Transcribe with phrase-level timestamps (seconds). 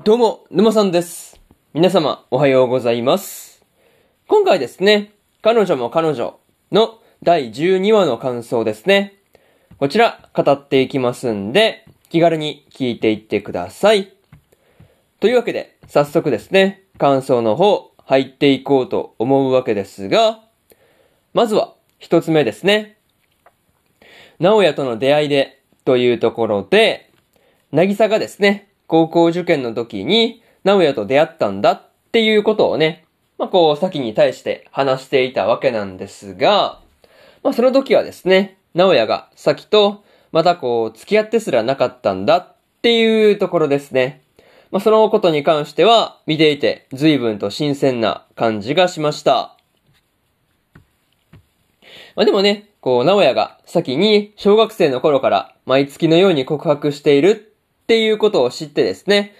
[0.00, 1.40] どうも、沼さんです。
[1.72, 3.64] 皆様、おはようございます。
[4.26, 6.40] 今回ですね、彼女も彼女
[6.72, 9.14] の第12話の感想ですね。
[9.78, 14.12] こちら、語っていきますんで、気軽に聞いていってください。
[15.20, 20.42] というわけで、早速ですね、感想の方、入っていこうと思うわけですが、
[21.34, 22.98] まずは、一つ目ですね。
[24.40, 27.12] 直哉との出会いで、というところで、
[27.70, 33.04] なぎさがですね、高校受験の時に、直哉と出会ったんだっていうことをね、
[33.38, 36.80] まあ、こう、先に対して話していたわけなんですが、
[37.42, 44.22] まあ、その時はですね、直哉が先と、またこう、付き合ってすらなかったんだっていうところですね。
[44.70, 49.56] まあ、そのことに関しては、見ていて随分と新鮮な感じがしました。
[52.16, 57.53] まあ、でもね、こう、直哉が先に小学生の頃から毎月のように告白している
[57.84, 59.34] っていうことを知ってですね、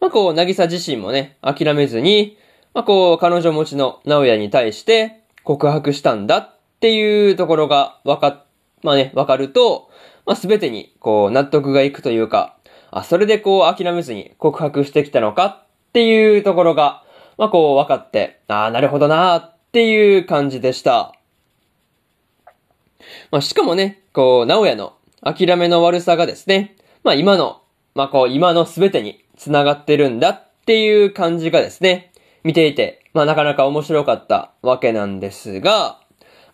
[0.00, 2.38] まあ、こう、なぎさ自身もね、諦めずに、
[2.72, 6.50] まあ、こう、彼女持ちの直哉に対して告白したんだっ
[6.80, 8.44] ていうところがわか、
[8.82, 9.90] まあね、わかると、
[10.24, 12.56] まあ、すべてに、こう、納得がいくというか、
[12.90, 17.04] あ、それでこう、諦めずに告白してきたのかっていうところが、
[17.36, 21.14] まあ、こう、分かって、ああ、なるほどなーっていう感じでした。
[23.30, 27.61] まあ、しかもね、こう、直哉の諦めの悪さがですね、まあ、今の、
[27.94, 32.12] まあ、こう、今の全てに繋がってるんだっていう感じがですね、
[32.44, 36.00] 見ていて、まあ、なかなか面白かったわけなんですが、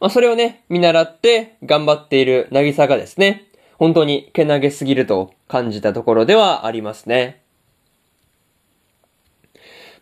[0.00, 3.46] まあ、それをね、見習って頑張っているなぎさがですね、
[3.78, 7.42] 本当にけなげすぎると感じたところではありますね。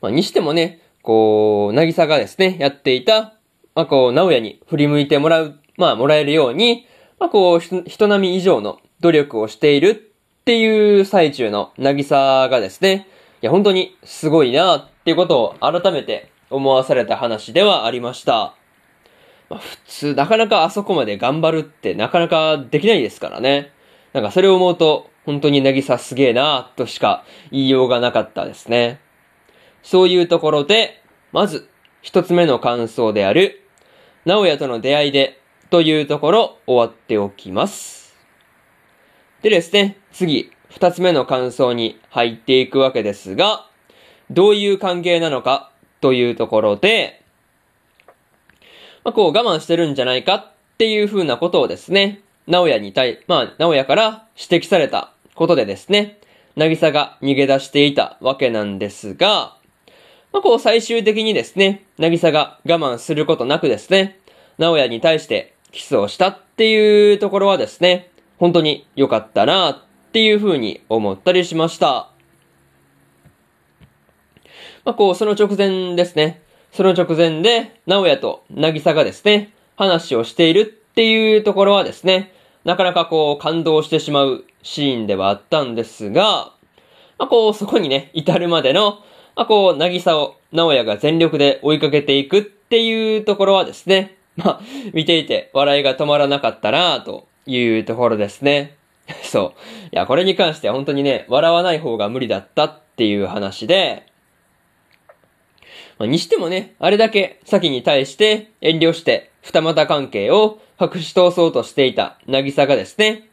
[0.01, 3.35] まあ、にしてもね、こう、なぎさがですね、やっていた、
[3.75, 6.87] まあ、こう、直哉に振り向いてもらう、まあ、もらえるように、
[7.19, 10.06] まあ、こう、人人並み以上の努力をしている
[10.47, 13.09] っていう最中のなぎさがですね、
[13.43, 18.55] いや、本当にすごいなっていうことを改めて思わされた話ではありました。
[19.51, 23.73] まあ、普通、なかなかあそこまで頑張るってなかなかできないですからね。
[24.13, 29.01] なんかそれを思うと、本当になぎさすげえなとしか言いようがなかったですね。
[29.83, 31.69] そういうところで、まず、
[32.03, 33.65] 一つ目の感想である、
[34.25, 38.06] 直哉との出会いで、というところ、終わっておきます。
[39.47, 43.69] でですね、次、二つ目の感想に入っていくわけですが、
[44.29, 45.71] どういう関係なのか、
[46.01, 47.23] というところで、
[49.05, 56.19] まあ、こう我慢してるんじゃないかっていう風なことをですね、直哉に対、まあ、直哉から指摘されたことでですね、
[56.57, 59.57] なぎさが逃げ出していたわけなんですが、
[60.33, 64.19] まあ、こう最終的にですね、なぎさが我慢することなくですね、
[64.59, 69.79] 直哉に対してキスをしたっていうところはですね、本当に良かったなっ
[70.13, 72.11] ていう風に思ったりしました。
[74.85, 76.43] まあ、こう、その直前ですね。
[76.73, 82.33] その直前で、直哉と渚がですね、話をしているっていうところはですね、
[82.65, 86.53] なかなかこう、感動してしまうシーンではあったんですが、
[87.19, 89.01] まあ、こう、そこにね、至るまでの、
[89.35, 94.61] まあ、こう、渚を直哉が全力で追いかけていくっていうところはですね、まあ、
[94.93, 98.77] 見ていて笑いが止まらなかったなというところですね。
[99.23, 99.53] そう。
[99.93, 104.07] いや、これに関しては本当にね、笑わない方が無理だったっていう話で、
[105.99, 113.29] まあにしてもね、あれだけ先に対して遠慮して二股関係を隠し通そうとしていた渚がですね、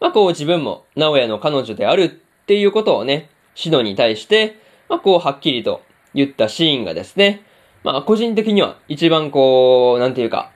[0.00, 2.08] まあこう自分も直哉の彼女であるっ
[2.46, 4.56] ていうことをね、シノに対して、
[4.88, 5.82] まあこうはっきりと
[6.14, 7.42] 言ったシーンがですね、
[7.82, 10.52] まあ個人的には一番こう、なんていうか、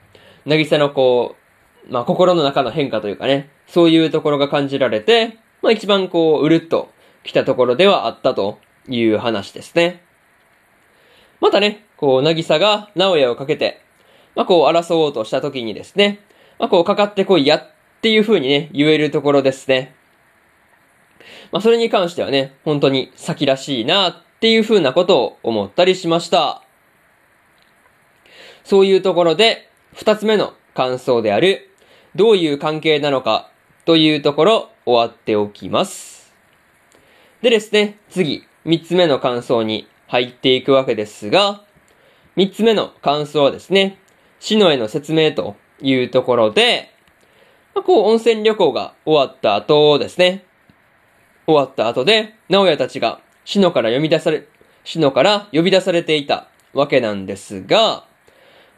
[0.47, 1.40] 渚のこう、
[1.89, 6.91] まあ心の中の変化というかね、そういうところが感じられて、まあ一番こう、うるっと
[7.23, 8.59] 来たところではあったと
[8.89, 10.03] いう話ですね。
[11.41, 13.83] またね、こう、なぎさが直哉をかけて、
[14.35, 16.21] まあ、こう、争おうとした時にですね、
[16.59, 17.71] まあ、こう、かかってこいやっ
[18.03, 19.95] ていう風にね、言えるところですね。
[21.51, 26.63] まあ、それに関してはね、本当に先らしいなっていう風なことを思ったりしました。
[28.65, 31.70] そういうところで、二つ目の感想である、
[32.15, 33.51] どういう関係なのか
[33.84, 36.34] というところ、終わっておきます。
[37.42, 41.62] でですね、次、三つ目の感想に入っていくわけですが、
[42.36, 43.98] 三つ目の感想はですね、
[44.41, 46.92] シノへの説明というところで、
[47.74, 50.45] まあ、こう温泉旅行が終わった後ですね、
[51.47, 54.47] 終わった後で、直哉たちがシノから読み出され、
[54.84, 58.04] シノから呼び出されていたわけなんですが、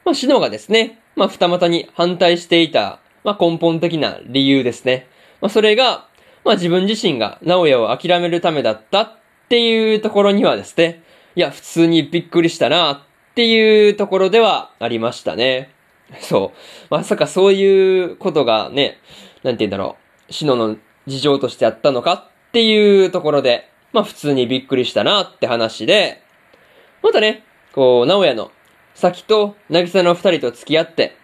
[0.04, 5.06] まあ、シノがですね、まあ、二股に反対していた、まあ、根本的な理由ですね。
[5.40, 6.08] まあ、それが、
[6.44, 9.12] まあ、自分自身が直哉を諦めるためだったっ
[9.48, 11.02] ていうところにはですね、
[11.34, 13.00] いや、普通にびっくりしたなっ
[13.34, 15.70] ていうところではありましたね。
[16.20, 16.58] そう。
[16.90, 18.98] まさかそういうことがね、
[19.42, 19.96] なんて言うんだろ
[20.28, 20.76] う、シノの
[21.06, 22.12] 事情としてあったのか
[22.48, 26.22] っていうところで、まあ普通にびっくりしたなって話で、
[27.02, 28.50] またね、こう、直哉の、
[28.94, 31.16] 先と渚の二人と付き合って、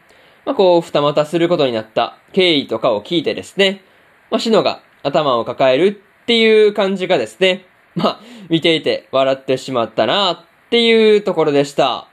[0.49, 3.83] まあこう、二股することになった経緯とかを聞いてですね、
[4.31, 10.39] まあシノが頭を抱えるっていう感じがですね、まあ、見ていて笑ってしまったなっ
[10.71, 12.09] ていうところでした。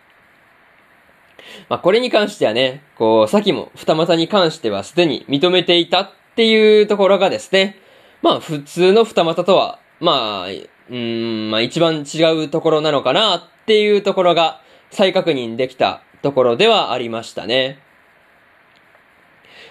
[1.69, 7.77] まあ、これに関してはね、こう、さっきも二股に関してはすでに認めていたっていうところがですね、
[8.21, 10.47] まあ、普通の二股とは、まあ、
[10.89, 14.59] うん、まあ一番違うところなのかなっていうところが
[14.91, 17.84] 再確認できたところではありましたね。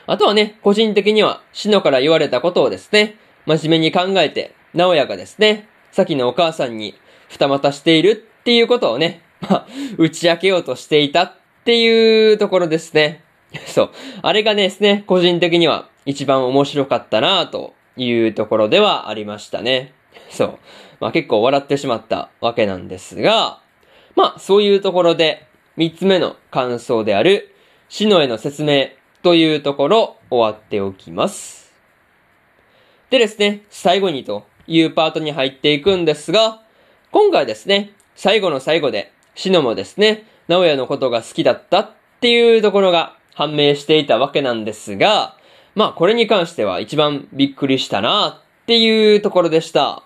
[0.06, 3.16] あとはね、個人的には、シノから言われたことをですね、
[3.46, 6.94] 真面目に考えて、直哉がですね、先のお母さんに
[7.28, 9.66] 二股しているっていうことをね、 まあ、
[9.98, 11.32] 打ち明けようとしていたっ
[11.64, 13.22] ていうところですね。
[13.66, 13.90] そう。
[14.22, 19.92] あれがですね、個人的には一番面白かったなというところではありましたね。
[20.30, 20.58] そう。
[21.00, 23.60] まあ結構笑ってしまったわけなんですが、
[24.16, 25.46] まあそういうところで
[25.76, 27.54] 三つ目の感想である、
[27.88, 28.88] 死のへの説明
[29.24, 31.72] というところ終わっておきます。
[33.08, 36.60] でですね、最後にというパートに入っていくんですが、
[37.10, 41.90] 今回ですね、最後の最後で、シノもですね、直哉のことが好きだったっ
[42.20, 45.38] ていうところが判明していたわけなんですが、
[45.74, 50.02] まあこれに関しては一番びっくりしたなっていうところでした。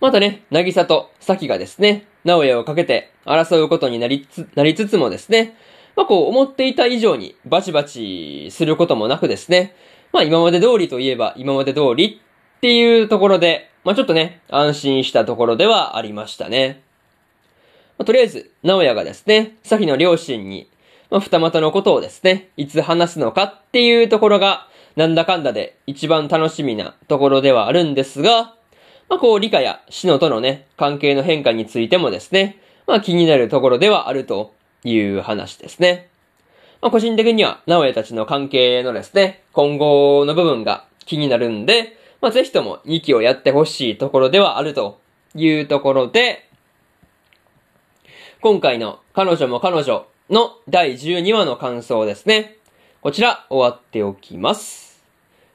[0.00, 5.56] またね、なぎさとさきがですね、直哉をかけて争うことになりつ、なりつつもですね、
[5.96, 9.74] まあこう思っていた以上にバチバチすることもなくですね、
[10.12, 12.20] まあ今まで通りといえば今まで通り
[12.56, 16.82] っていうところで、まあちょっとね、安心したところではありましたね。
[17.98, 20.68] まあ、とりあえず、直哉がですね、さきの両親に、
[21.10, 24.66] まあ二股のことをですね、いつ話すのかっていうところが、
[24.96, 28.54] なんだかんだで一番楽しみなところではあるんですが、
[29.08, 34.54] まあこう、理科や死のとのね、関係の変化についてもですね、まあ気になるところではあると
[34.84, 36.08] いう話ですね。
[36.80, 45.00] まあ個人的には、直江たちの関係のですね、今後の部分が気になるんで、まあぜひとも2期をやってほしいところではあると
[45.34, 46.48] いうところで、
[48.40, 52.56] 今回の彼女も彼女の第12話の感想ですね。
[53.00, 55.02] こちら終わっておきます。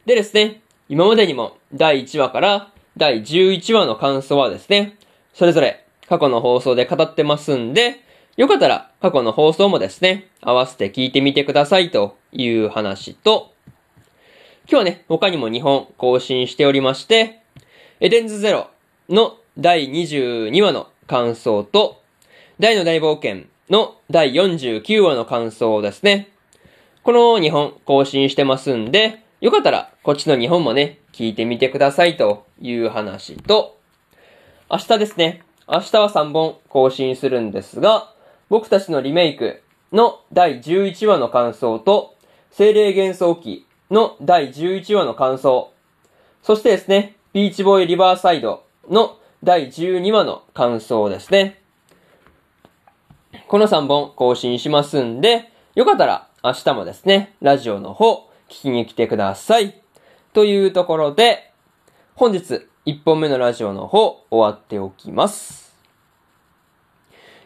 [0.05, 4.97] でですね、今までにも第1話から第11話の感想はですね、
[5.35, 8.03] それぞれ過去の放送で語ってますんで、
[8.39, 13.53] よかったら過去の放送もですね、合わせて聞いてみてくださいという話と、
[14.61, 17.41] 今日はね、他にも2本更新しておりまして、
[17.99, 18.69] エデンズゼロ
[19.09, 22.01] の第22話の感想と、
[22.59, 26.29] 大の大冒険の第49話の感想ですね。
[27.03, 33.77] この2本更新してますんで、よかったらこっちの2本もね、聞いてみてくださいという話と、
[34.71, 38.13] 明日ですね、明日は3本更新するんですが、
[38.49, 39.61] 僕たちのリメイク
[39.93, 42.15] の第11話の感想と、
[42.51, 45.71] 精霊幻想記の第11話の感想、
[46.43, 51.61] そしてですね、ビーチボーイリバーサイドの第12話の感想ですね。
[53.47, 59.79] この3本更新しますんで、よかったら明日もですね、ラジオの方聞きに来てください。
[60.33, 61.51] というところで、
[62.15, 65.68] 本日1本目のラジオの方終わっておきます。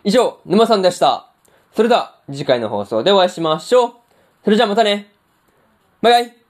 [0.03, 1.29] 以上、沼さんでした。
[1.73, 3.91] それでは次回の放送でお会いしましょう。
[4.43, 5.11] それじゃあまたね。
[6.01, 6.42] バイバイ。